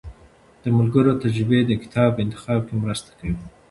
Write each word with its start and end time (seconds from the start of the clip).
د 0.63 0.63
ملګرو 0.77 1.19
تجربې 1.23 1.59
د 1.65 1.71
کتاب 1.83 2.11
انتخاب 2.23 2.61
کې 2.67 2.75
مرسته 2.83 3.09
کوي. 3.19 3.39